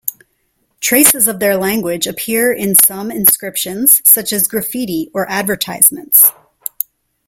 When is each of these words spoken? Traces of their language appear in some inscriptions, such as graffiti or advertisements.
Traces 0.79 1.27
of 1.27 1.37
their 1.37 1.55
language 1.57 2.07
appear 2.07 2.51
in 2.51 2.73
some 2.73 3.11
inscriptions, 3.11 4.01
such 4.03 4.33
as 4.33 4.47
graffiti 4.47 5.11
or 5.13 5.29
advertisements. 5.29 6.31